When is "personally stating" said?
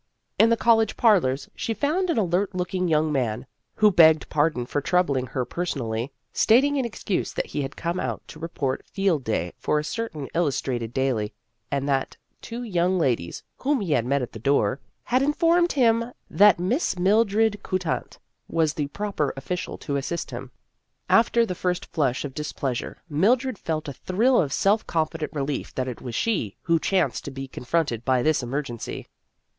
5.45-6.75